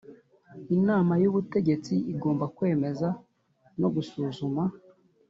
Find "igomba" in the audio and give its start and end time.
2.13-2.45